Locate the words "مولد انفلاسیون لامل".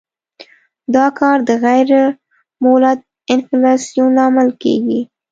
2.63-4.49